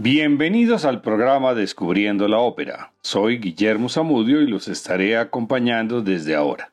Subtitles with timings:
[0.00, 2.92] Bienvenidos al programa Descubriendo la Ópera.
[3.00, 6.72] Soy Guillermo Zamudio y los estaré acompañando desde ahora.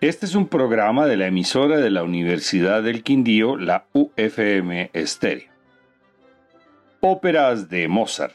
[0.00, 5.48] Este es un programa de la emisora de la Universidad del Quindío, la UFM Estéreo.
[6.98, 8.34] Óperas de Mozart.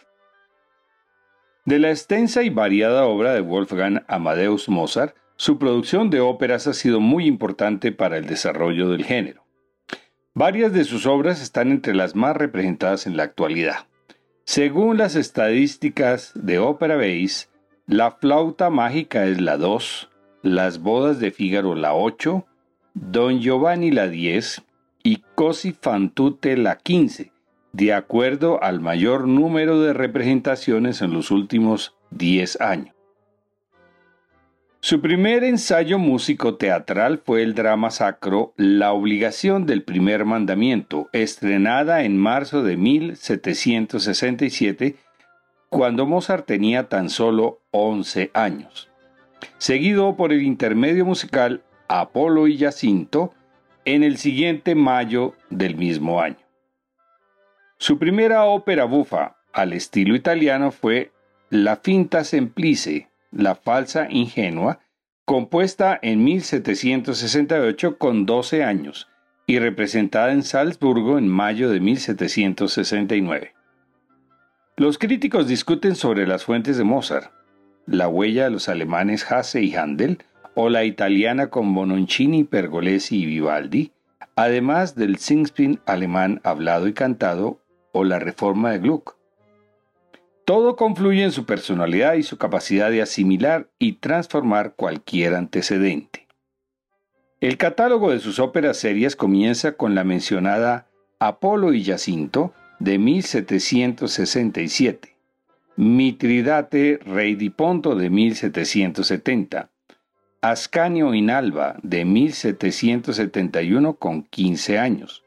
[1.65, 6.73] De la extensa y variada obra de Wolfgang Amadeus Mozart, su producción de óperas ha
[6.73, 9.43] sido muy importante para el desarrollo del género.
[10.33, 13.87] Varias de sus obras están entre las más representadas en la actualidad.
[14.47, 17.47] Según las estadísticas de Ópera Base,
[17.87, 20.07] la flauta mágica es la 2,
[20.43, 22.45] las bodas de Fígaro la 8,
[22.93, 24.61] Don Giovanni la 10
[25.01, 27.31] y Cosi fan tutte la 15,
[27.73, 32.94] de acuerdo al mayor número de representaciones en los últimos 10 años.
[34.85, 42.03] Su primer ensayo músico teatral fue el drama sacro La obligación del primer mandamiento, estrenada
[42.03, 44.95] en marzo de 1767,
[45.69, 48.87] cuando Mozart tenía tan solo 11 años.
[49.57, 53.33] Seguido por el intermedio musical Apolo y Jacinto
[53.85, 56.37] en el siguiente mayo del mismo año.
[57.79, 61.11] Su primera ópera bufa al estilo italiano fue
[61.49, 64.79] La finta semplice, la falsa ingenua,
[65.25, 69.07] compuesta en 1768 con 12 años
[69.47, 73.53] y representada en Salzburgo en mayo de 1769.
[74.77, 77.31] Los críticos discuten sobre las fuentes de Mozart,
[77.85, 80.19] la huella de los alemanes Hasse y Handel,
[80.55, 83.91] o la italiana con Bononcini, Pergolesi y Vivaldi,
[84.35, 87.59] además del Singspiel alemán hablado y cantado
[87.91, 89.17] o la reforma de Gluck.
[90.45, 96.27] Todo confluye en su personalidad y su capacidad de asimilar y transformar cualquier antecedente.
[97.41, 100.87] El catálogo de sus óperas serias comienza con la mencionada
[101.19, 105.17] Apolo y Jacinto de 1767,
[105.77, 109.71] Mitridate Rey di Ponto de 1770,
[110.41, 115.23] Ascanio in Alba de 1771 con 15 años,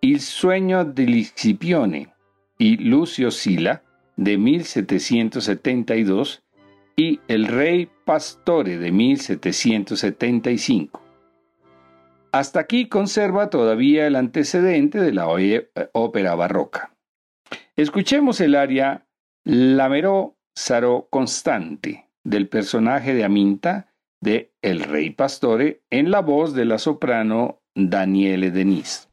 [0.00, 2.12] Il sueño di Scipione
[2.58, 3.82] y Lucio Sila
[4.16, 6.42] de 1772
[6.96, 11.02] y El Rey Pastore de 1775.
[12.32, 16.94] Hasta aquí conserva todavía el antecedente de la eh, ópera barroca.
[17.76, 19.06] Escuchemos el aria
[19.44, 26.64] Lamerò Sarò Constante del personaje de Aminta de El Rey Pastore en la voz de
[26.64, 29.10] la soprano Daniele Denis.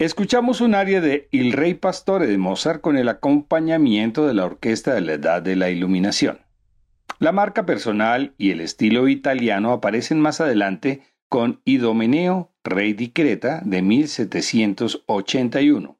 [0.00, 4.94] Escuchamos un aria de Il Rey Pastore de Mozart con el acompañamiento de la Orquesta
[4.94, 6.38] de la Edad de la Iluminación.
[7.18, 13.60] La marca personal y el estilo italiano aparecen más adelante con Idomeneo, rey di Creta,
[13.62, 15.98] de 1781.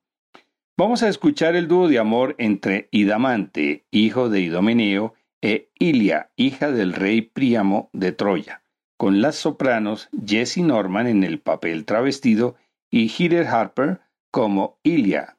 [0.78, 6.73] Vamos a escuchar el dúo de amor entre Idamante, hijo de Idomeneo, e Ilia, hija
[6.73, 8.62] del rey Príamo de Troya,
[8.97, 12.57] con las sopranos Jessie Norman en el papel travestido
[12.90, 15.38] y Heather Harper como Ilia.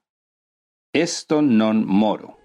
[0.93, 2.40] Esto non moro.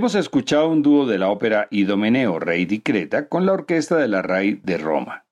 [0.00, 4.08] Hemos escuchado un dúo de la ópera Idomeneo, Rey di Creta, con la orquesta de
[4.08, 5.26] la RAI de Roma.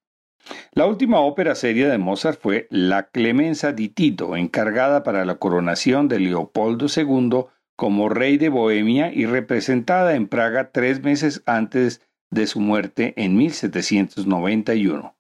[0.72, 6.06] La última ópera seria de Mozart fue La Clemenza di Tito, encargada para la coronación
[6.08, 7.46] de Leopoldo II
[7.76, 13.38] como rey de Bohemia y representada en Praga tres meses antes de su muerte en
[13.38, 15.16] 1791.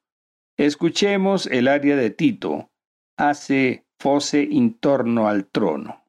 [0.58, 2.70] Escuchemos el aria de Tito,
[3.16, 6.04] Hace fosse intorno al trono.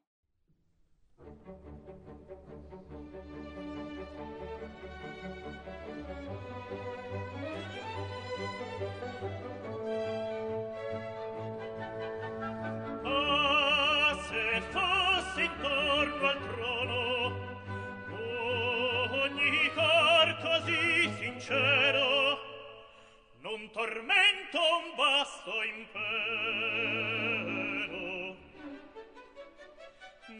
[24.58, 26.00] un vasto impero.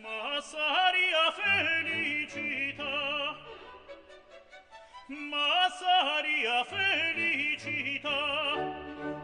[0.03, 2.85] Ma saria felicità.
[5.07, 8.09] Ma saria felicità.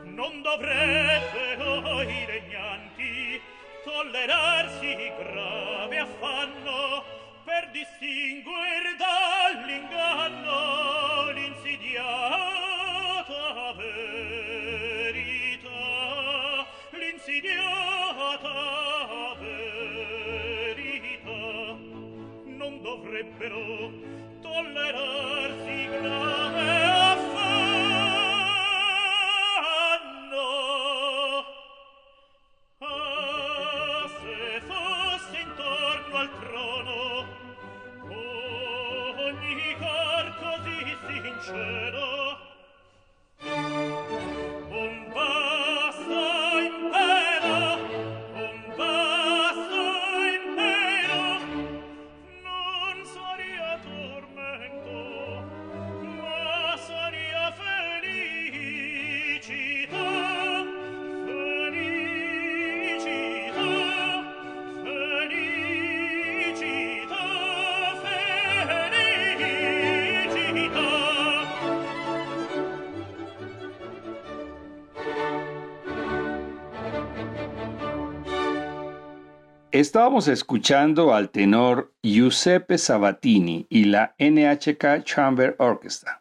[0.05, 3.40] Non dovrebbero i regnanti
[3.85, 7.05] tollerarsi grave affanno
[7.45, 10.86] per distinguer dall'inganno.
[23.47, 23.91] però
[24.43, 26.71] tollerar si grave
[27.12, 27.45] affanno
[32.81, 36.97] ah se fosse intorno al trono
[39.29, 42.06] ogni cor così sincero.
[79.76, 86.18] Estábamos escuchando al tenor Giuseppe Sabatini y la NHK Chamber Orchestra.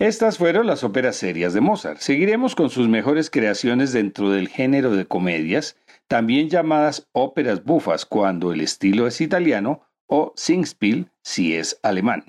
[0.00, 2.00] Estas fueron las óperas serias de Mozart.
[2.00, 5.76] Seguiremos con sus mejores creaciones dentro del género de comedias,
[6.08, 12.24] también llamadas óperas bufas cuando el estilo es italiano o Singspiel si es alemán.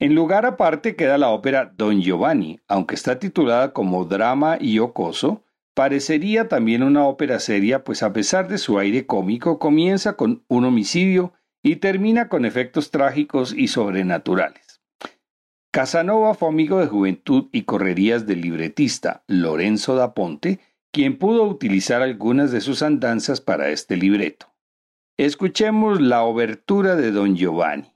[0.00, 5.44] En lugar aparte queda la ópera Don Giovanni, aunque está titulada como drama y ocoso,
[5.76, 10.64] parecería también una ópera seria, pues a pesar de su aire cómico, comienza con un
[10.64, 14.80] homicidio y termina con efectos trágicos y sobrenaturales.
[15.70, 22.00] Casanova fue amigo de juventud y correrías del libretista Lorenzo da Ponte, quien pudo utilizar
[22.00, 24.46] algunas de sus andanzas para este libreto.
[25.18, 27.92] Escuchemos la obertura de Don Giovanni.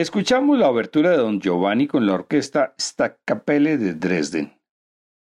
[0.00, 4.58] Escuchamos la obertura de Don Giovanni con la orquesta Staccapelle de Dresden.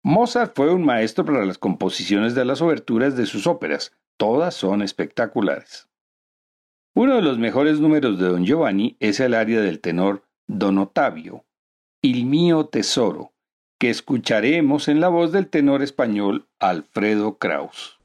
[0.04, 3.96] Mozart fue un maestro para las composiciones de las oberturas de sus óperas.
[4.18, 5.88] Todas son espectaculares.
[6.94, 11.46] Uno de los mejores números de Don Giovanni es el área del tenor Don Ottavio,
[12.02, 13.32] Il mio tesoro,
[13.78, 17.98] que escucharemos en la voz del tenor español Alfredo Kraus.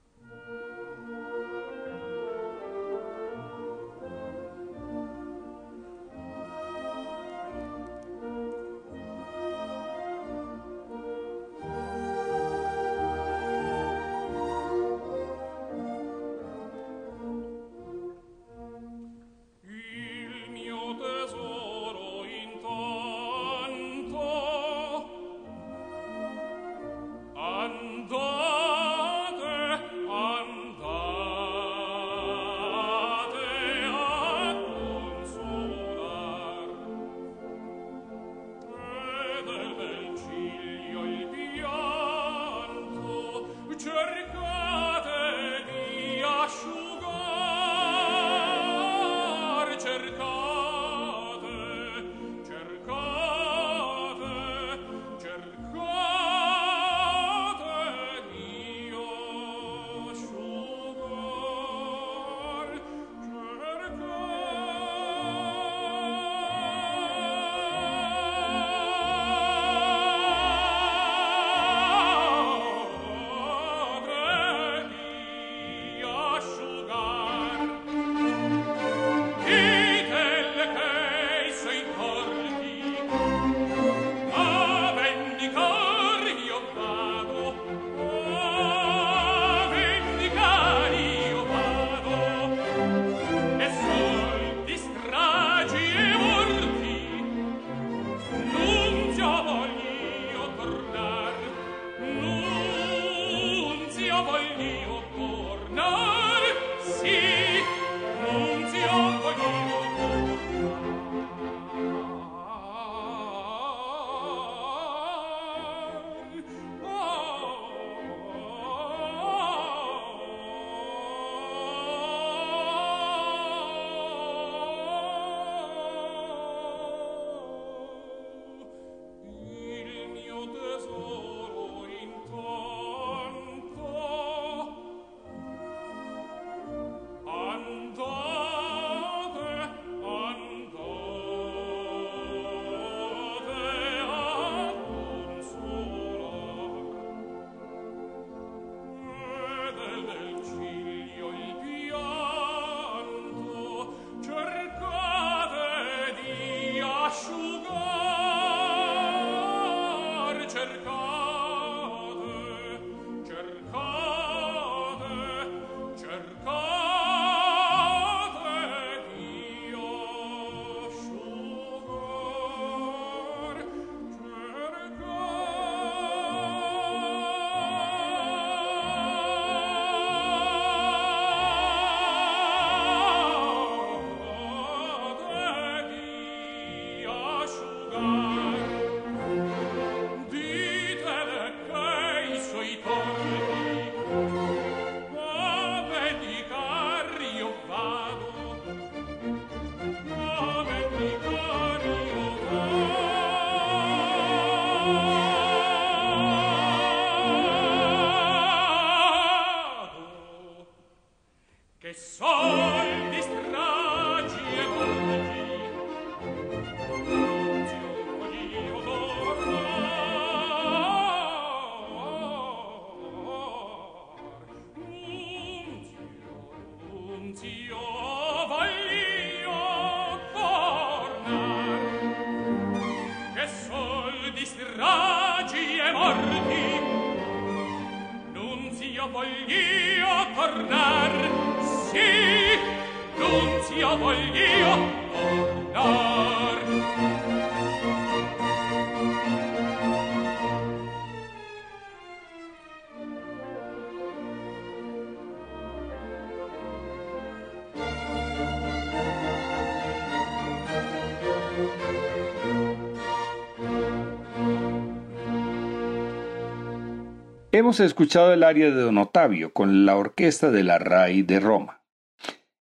[267.57, 271.79] Hemos escuchado el aria de Don Ottavio con la orquesta de la RAI de Roma.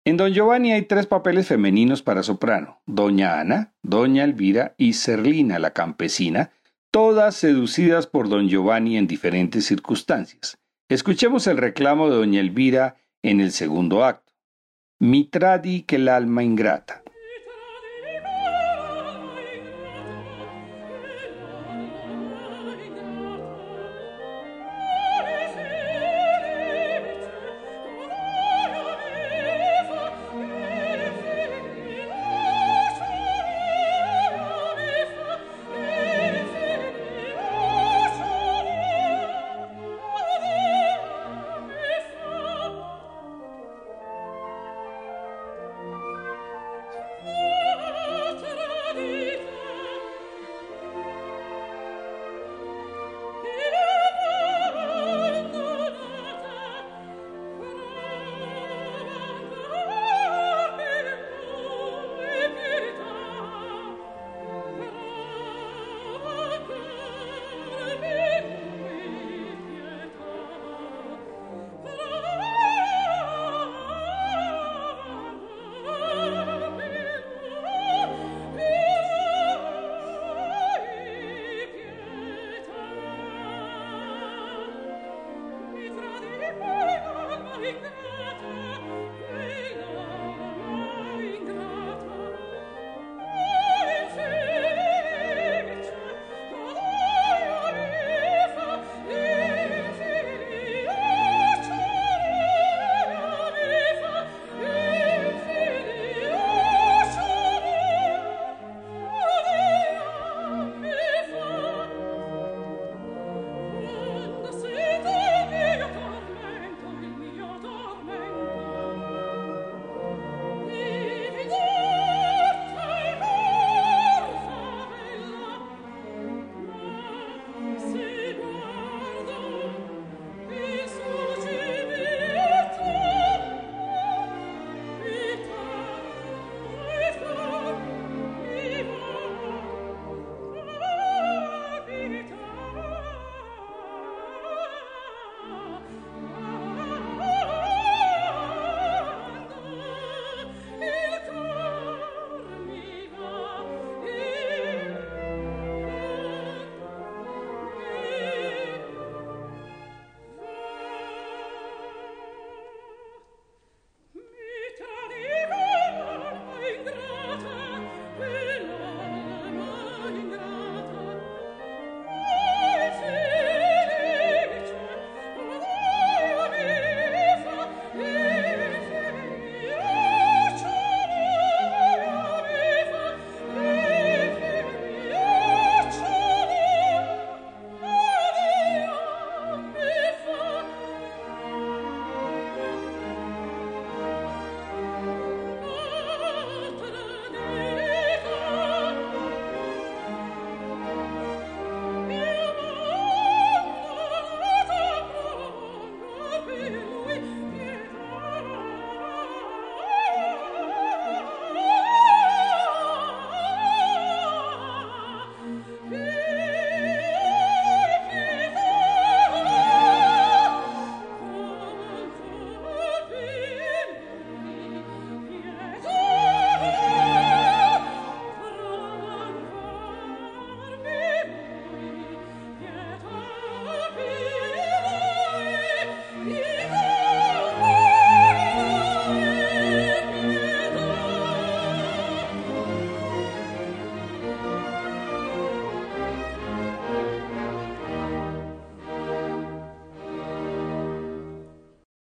[0.04, 5.60] En Don Giovanni hay tres papeles femeninos para soprano, Doña Ana, Doña Elvira y Serlina
[5.60, 6.50] la campesina,
[6.90, 10.58] todas seducidas por Don Giovanni en diferentes circunstancias.
[10.88, 14.32] Escuchemos el reclamo de Doña Elvira en el segundo acto.
[14.98, 17.04] Mi tradi que el alma ingrata.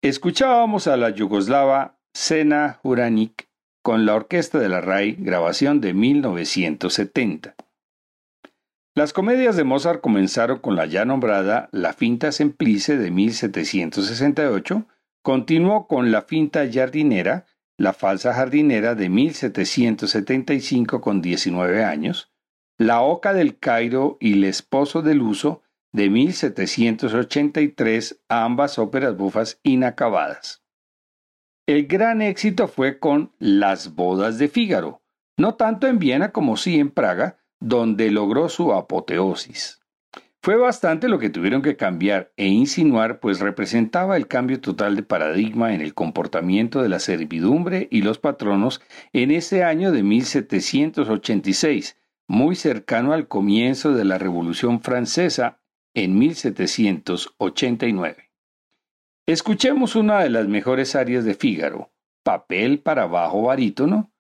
[0.06, 3.50] Escuchábamos a la yugoslava Sena Juranic
[3.82, 7.56] con la Orquesta de la RAI, grabación de 1970.
[8.94, 14.86] Las comedias de Mozart comenzaron con la ya nombrada La Finta Semplice de 1768,
[15.24, 22.32] continuó con La Finta Jardinera, La Falsa Jardinera de 1775 con 19 años,
[22.78, 25.64] La Oca del Cairo y El Esposo del Uso
[25.96, 30.62] de 1783 ambas óperas bufas inacabadas.
[31.68, 35.02] El gran éxito fue con Las bodas de Fígaro,
[35.38, 39.80] no tanto en Viena como sí en Praga, donde logró su apoteosis.
[40.42, 45.04] Fue bastante lo que tuvieron que cambiar e insinuar, pues representaba el cambio total de
[45.04, 48.82] paradigma en el comportamiento de la servidumbre y los patronos
[49.14, 55.62] en ese año de 1786, muy cercano al comienzo de la Revolución Francesa
[55.96, 58.26] en 1789.
[59.28, 61.92] Escuchemos una de las mejores áreas de Fígaro,
[62.24, 64.12] papel para bajo barítono,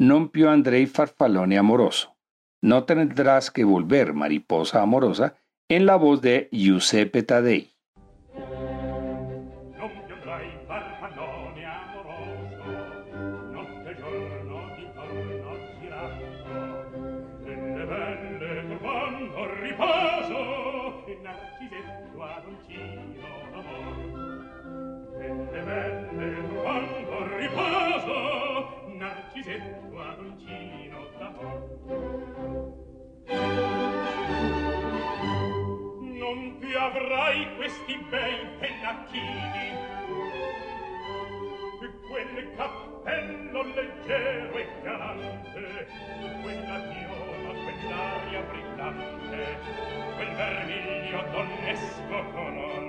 [0.00, 2.16] non più andrei farfallone amoroso.
[2.62, 5.36] No tendrás que volver, mariposa amorosa,
[5.68, 7.69] en la voz de Giuseppe Taddei.
[37.90, 39.68] questi bei pennacchini
[41.80, 45.88] e quel cappello leggero e galante
[46.42, 49.58] quella viola, quell'aria brillante
[50.16, 52.84] quel vermiglio donnesco color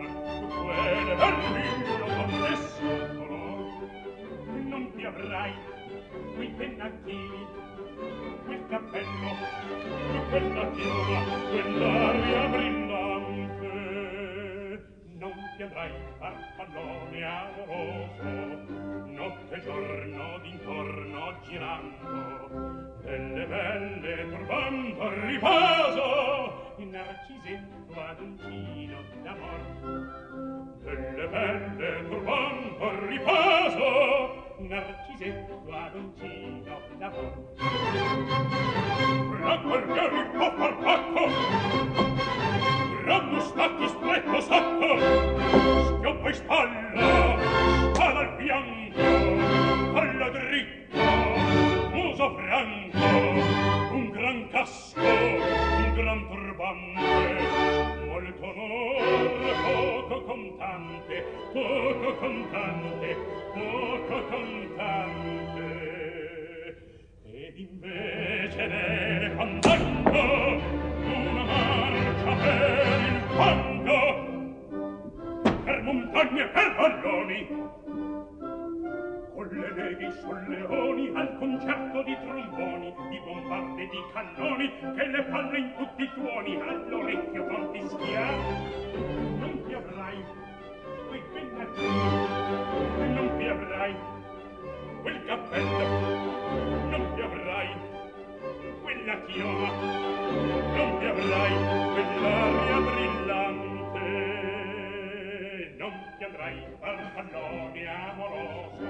[0.65, 3.39] quel vermiglio donnesco color.
[4.65, 5.53] Non ti avrai
[6.35, 7.47] quei pennacchini
[8.45, 9.35] quel cappello
[10.29, 13.10] quella viola, quell'aria brillante
[15.61, 18.65] ti andrai farfallone amoroso
[19.05, 29.59] notte e giorno d'intorno girando delle belle turbando al riposo il narcisetto ad uncino d'amor.
[30.81, 37.33] Delle belle turbando al riposo narcisetto ad uncino d'amor.
[39.41, 44.97] La guerrieri può far pacco ranno stati stretto sotto
[45.97, 46.89] schioppo in spalla
[47.93, 49.01] spalla al fianco
[49.99, 51.03] alla dritta
[51.91, 52.97] muso franco
[53.93, 61.23] un gran casco un gran turbante molto onore poco contante
[61.53, 63.15] poco contante
[63.53, 65.65] poco contante.
[67.25, 70.50] Ed invece ne fandango
[76.21, 77.47] farmi e per palloni
[79.33, 85.57] con le leghi solleoni al concerto di tromboni di bombarde di cannoni che le palle
[85.57, 88.29] in tutti i tuoni all'orecchio confischia
[89.39, 90.23] non ti avrai
[91.07, 91.85] quei pennacchi
[93.13, 93.95] non ti avrai
[95.01, 95.79] quel cappello.
[96.91, 97.69] Non ti avrai
[98.83, 99.69] quella chioma
[100.75, 101.90] non ti avrai
[106.51, 108.87] mai farfallone amoroso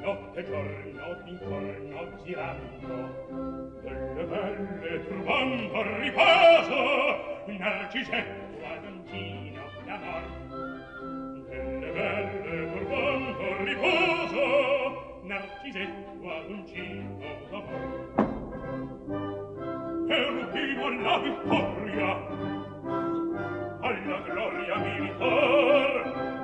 [0.00, 8.84] notte e giorno d'intorno girando delle belle turbando al riposo narcisetto ad
[9.84, 10.22] d'amor.
[11.48, 17.18] Delle belle turbando al riposo narcisetto ad angino
[17.50, 18.12] d'amor.
[20.08, 22.34] E rubivo alla vittoria
[23.80, 26.43] alla gloria militar.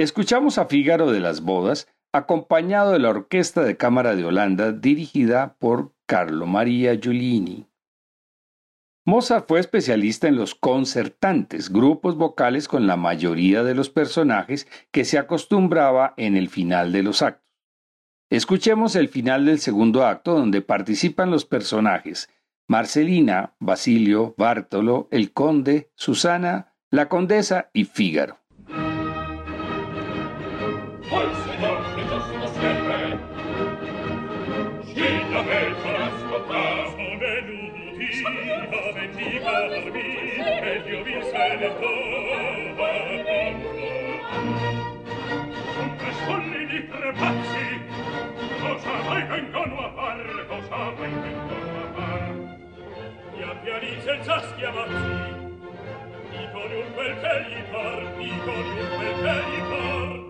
[0.00, 5.58] Escuchamos a Fígaro de las Bodas, acompañado de la Orquesta de Cámara de Holanda, dirigida
[5.58, 7.66] por Carlo Maria Giulini.
[9.04, 15.04] Mozart fue especialista en los concertantes, grupos vocales con la mayoría de los personajes que
[15.04, 17.52] se acostumbraba en el final de los actos.
[18.30, 22.30] Escuchemos el final del segundo acto donde participan los personajes
[22.66, 28.39] Marcelina, Basilio, Bártolo, el conde, Susana, la condesa y Fígaro.
[31.10, 32.38] col Signor che giusto.
[34.86, 36.64] Scilla me conosco qua.
[36.90, 38.08] Sono venuti
[38.70, 40.06] a vendicarmi
[40.38, 42.90] e Dio vi se ne trova
[45.76, 47.66] Con tre solli di tre pazzi
[48.60, 52.48] cosa mai vengono a far, cosa mai vengono a far.
[57.00, 58.64] Che gli par, dico un
[58.96, 60.29] quel che gli par.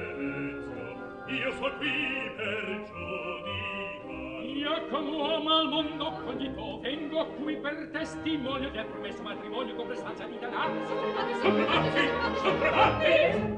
[1.31, 8.69] io son qui per giudicar io come uomo al mondo cognito vengo qui per testimonio
[8.69, 10.93] del promesso matrimonio con prestanza di danarsi
[11.41, 12.07] sopravatti
[12.43, 13.13] sopravatti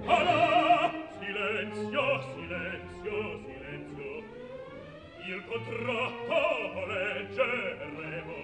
[0.05, 4.23] ala silenzio silenzio silenzio.
[5.25, 6.37] Il contratto
[6.85, 8.37] leggeremo.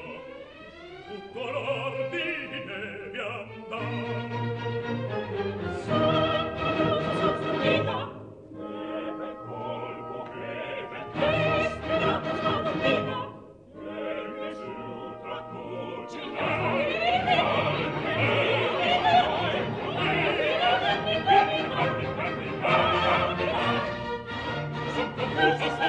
[1.08, 3.80] Tutto l'ordine vi andrà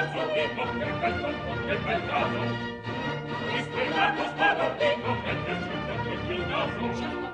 [0.01, 2.41] balzo vivo che bel colpo che bel naso
[3.55, 7.30] ispirato spaventito che ti asciutta che il naso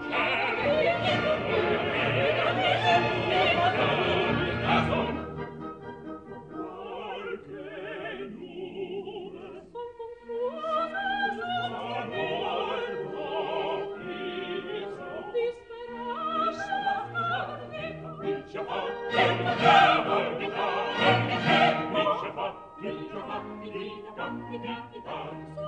[24.28, 25.67] grandi, grandi danze.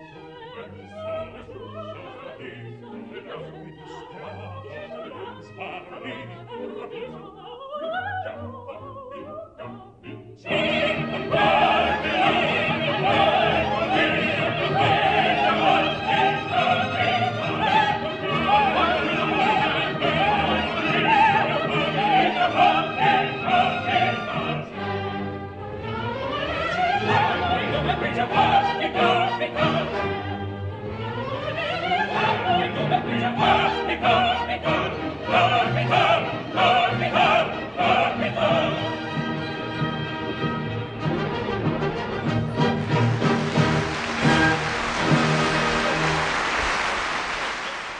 [6.94, 7.35] you.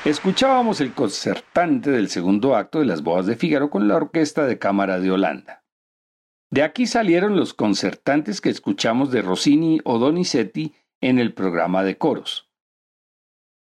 [0.06, 4.56] Escuchábamos el concertante del segundo acto de las bodas de Fígaro con la Orquesta de
[4.56, 5.64] Cámara de Holanda.
[6.48, 11.98] De aquí salieron los concertantes que escuchamos de Rossini o Donizetti en el programa de
[11.98, 12.48] coros.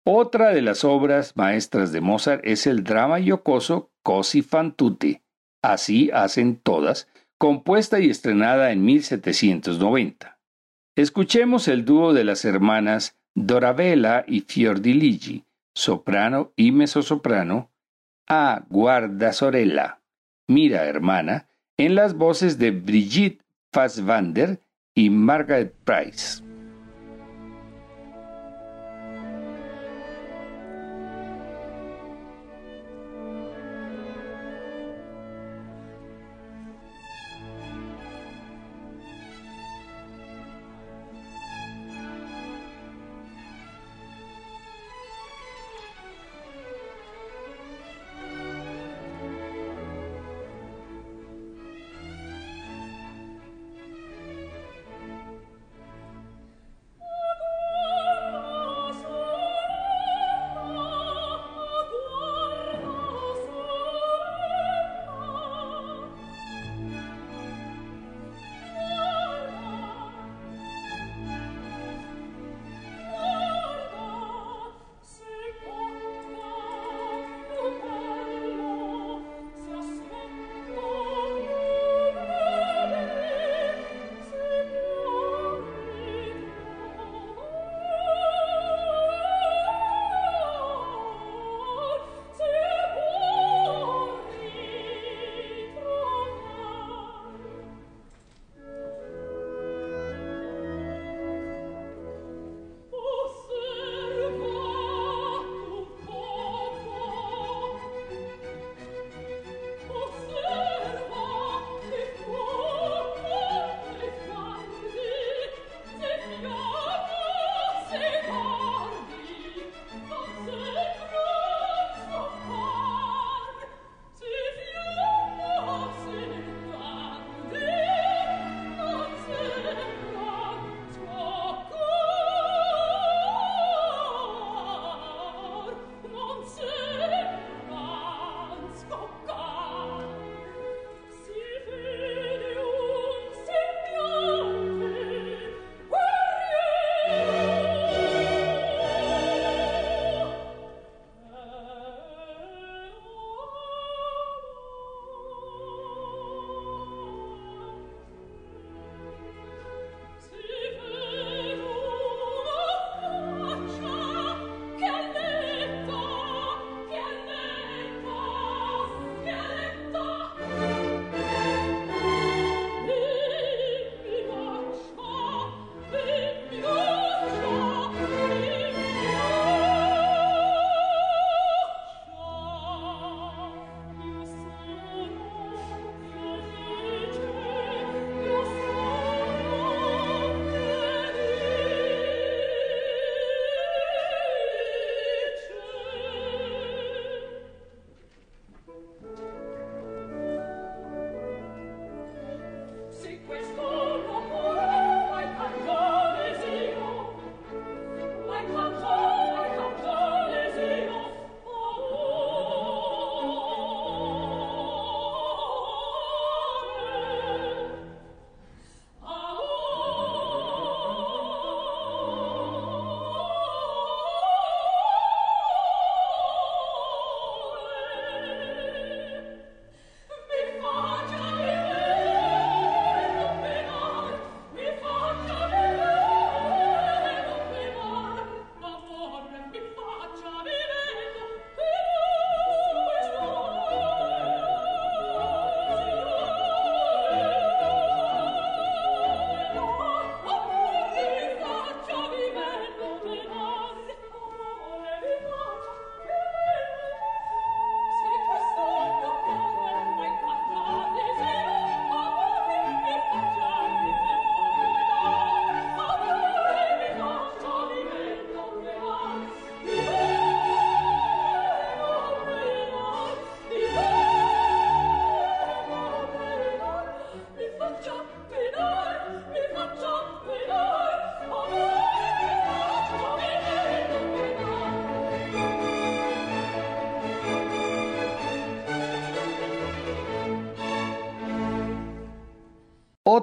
[0.05, 5.23] Otra de las obras maestras de Mozart es el drama yocoso Cosi fan tutte,
[5.63, 7.07] así hacen todas,
[7.39, 10.41] compuesta y estrenada en 1790.
[10.97, 15.45] Escuchemos el dúo de las hermanas Dorabella y Fiordiligi,
[15.75, 17.71] soprano y mezzosoprano,
[18.29, 20.01] a Guarda Sorella,
[20.47, 24.61] Mira hermana, en las voces de Brigitte Fasswander
[24.95, 26.44] y Margaret Price.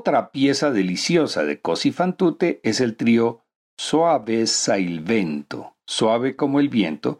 [0.01, 3.43] Otra pieza deliciosa de Cosi fan tutte es el trío
[3.77, 4.45] Suave
[4.79, 7.19] il vento, suave como el viento,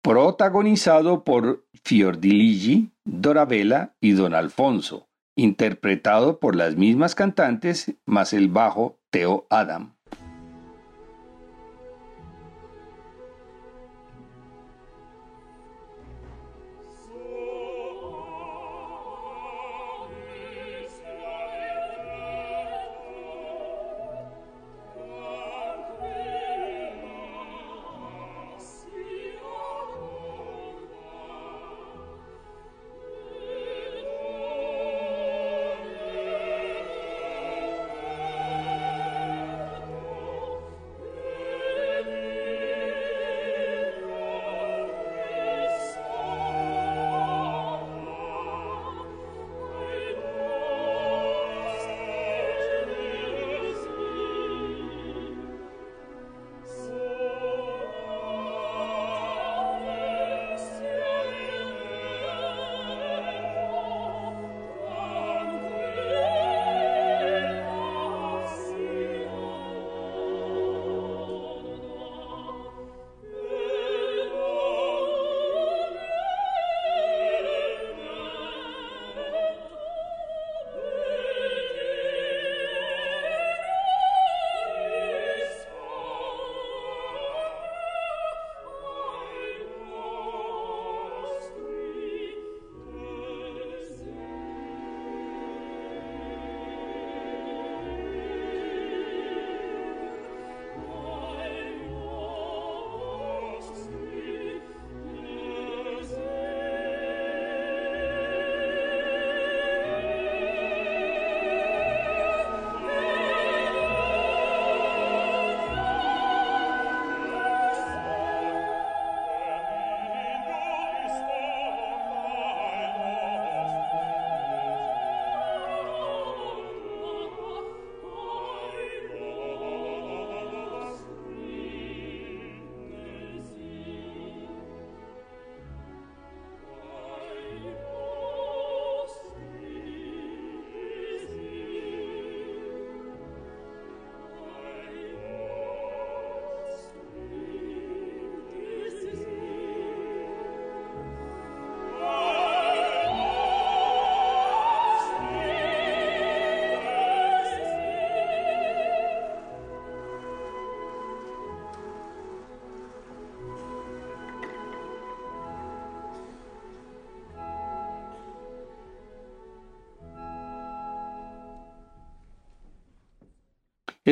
[0.00, 9.00] protagonizado por Fiordiligi, Dorabella y Don Alfonso, interpretado por las mismas cantantes más el bajo
[9.10, 9.93] Theo Adam.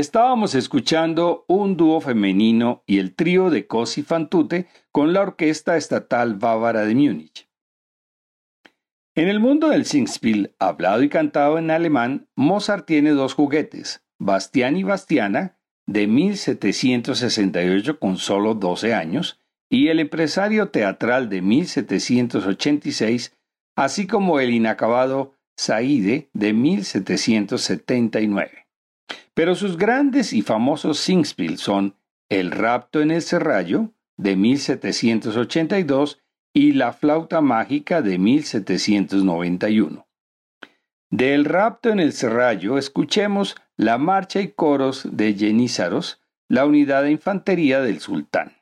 [0.03, 5.77] Estábamos escuchando un dúo femenino y el trío de Cosi fan tutte con la Orquesta
[5.77, 7.49] Estatal Bávara de Múnich.
[9.15, 14.77] En el mundo del Singspiel, hablado y cantado en alemán, Mozart tiene dos juguetes, Bastián
[14.77, 19.39] y Bastiana, de 1768 con solo 12 años,
[19.71, 23.37] y El empresario teatral de 1786,
[23.77, 28.62] así como el inacabado Saide de 1779.
[29.35, 31.97] Pero sus grandes y famosos singspiel son
[32.28, 36.20] El rapto en el serrallo, de 1782,
[36.55, 40.07] y La flauta mágica, de 1791.
[41.11, 47.11] Del rapto en el serrallo escuchemos la marcha y coros de Jenízaros, la unidad de
[47.11, 48.62] infantería del sultán.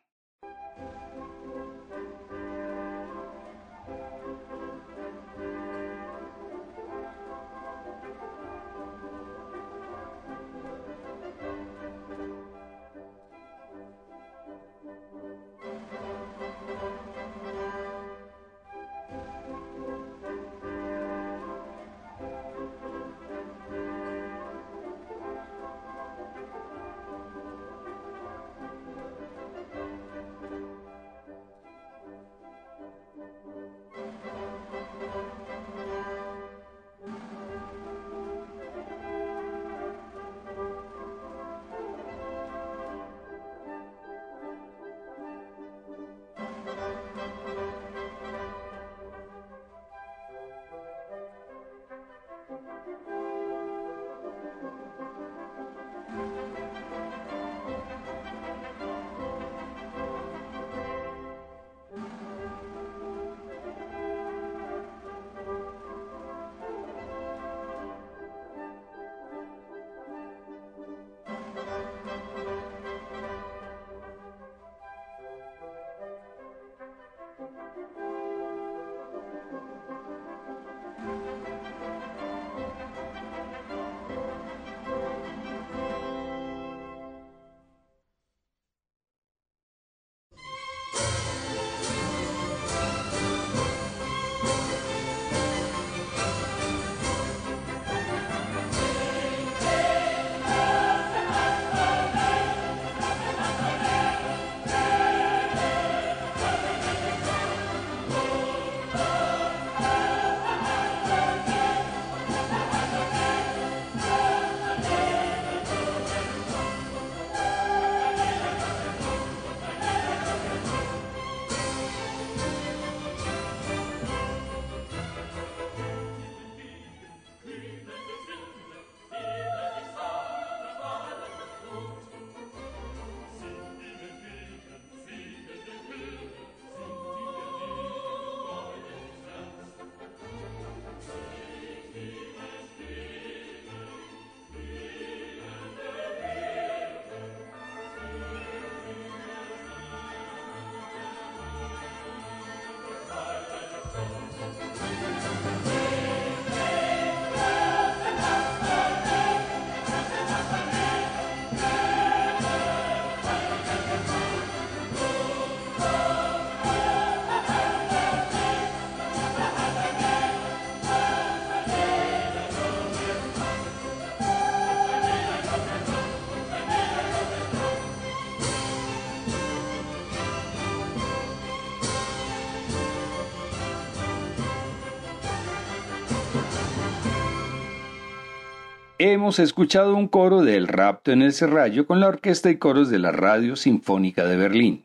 [189.03, 192.99] Hemos escuchado un coro del Rapto en el Serrallo con la orquesta y coros de
[192.99, 194.85] la Radio Sinfónica de Berlín.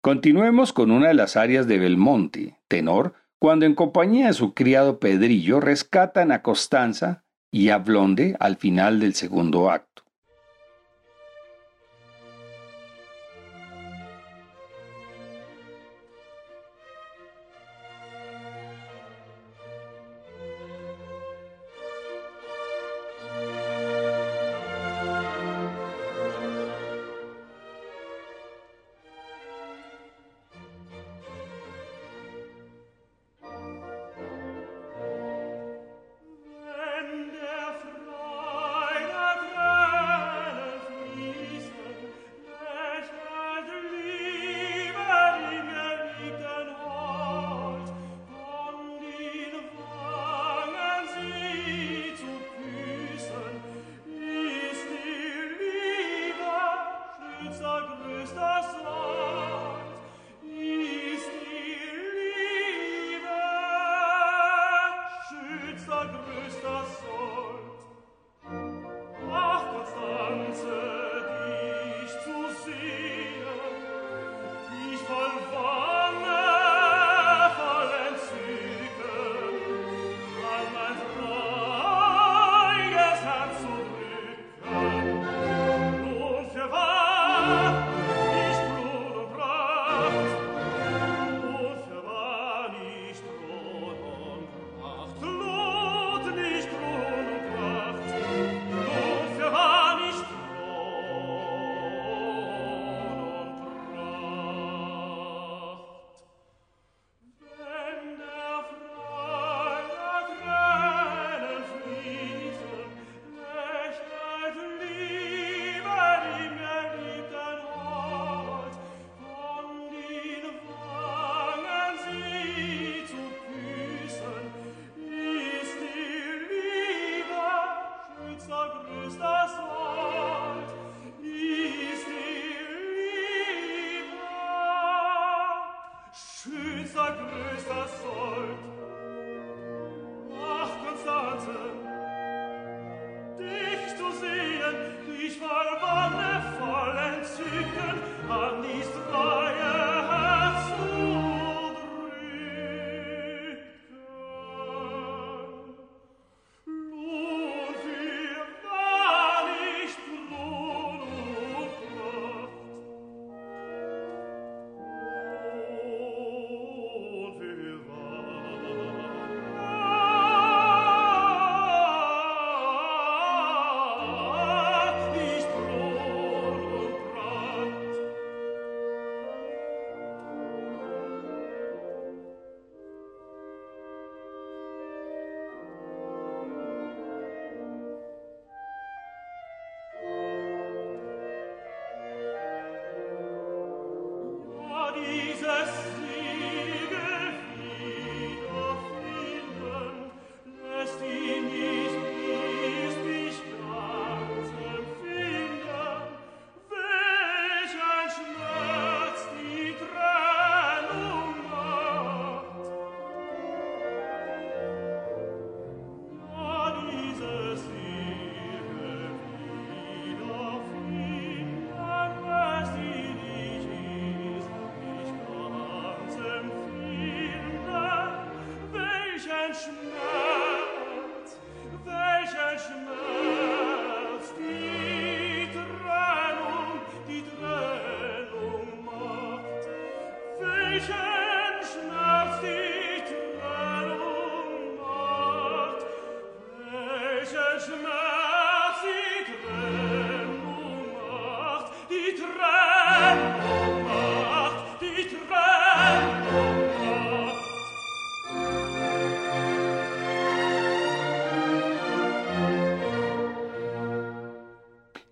[0.00, 5.00] Continuemos con una de las áreas de Belmonte, tenor, cuando en compañía de su criado
[5.00, 10.04] Pedrillo rescatan a Costanza y a Blonde al final del segundo acto.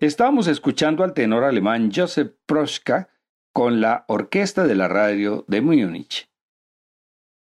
[0.05, 3.09] Estamos escuchando al tenor alemán Joseph Proschka
[3.51, 6.29] con la Orquesta de la Radio de Múnich.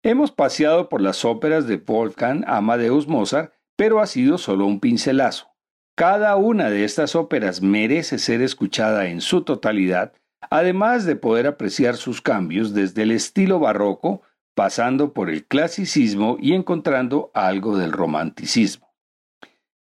[0.04, 5.56] Hemos paseado por las óperas de Wolfgang Amadeus Mozart, pero ha sido solo un pincelazo.
[5.96, 10.12] Cada una de estas óperas merece ser escuchada en su totalidad,
[10.50, 14.22] además de poder apreciar sus cambios desde el estilo barroco,
[14.54, 18.89] pasando por el clasicismo y encontrando algo del romanticismo.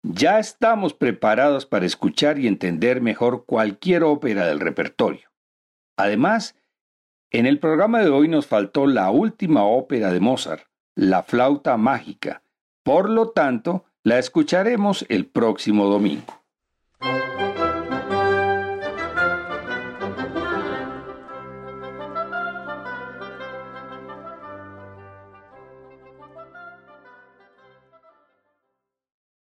[0.08, 5.32] Ya estamos preparados para escuchar y entender mejor cualquier ópera del repertorio.
[5.98, 6.56] Además,
[7.32, 12.44] en el programa de hoy nos faltó la última ópera de Mozart, La flauta mágica.
[12.84, 16.44] Por lo tanto, la escucharemos el próximo domingo.